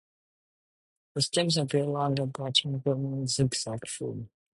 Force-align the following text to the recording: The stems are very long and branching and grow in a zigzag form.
The 1.13 1.21
stems 1.21 1.59
are 1.59 1.65
very 1.65 1.85
long 1.85 2.19
and 2.19 2.33
branching 2.33 2.73
and 2.73 2.83
grow 2.83 2.93
in 2.95 3.21
a 3.21 3.27
zigzag 3.27 3.87
form. 3.87 4.31